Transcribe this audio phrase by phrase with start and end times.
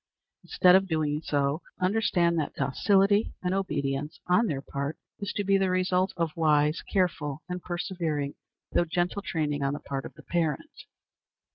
[0.43, 1.21] Instead of so doing,
[1.79, 6.81] understand that docility and obedience on their part is to be the result of wise,
[6.91, 8.33] careful, and persevering,
[8.71, 10.85] though gentle training on the part of the parent.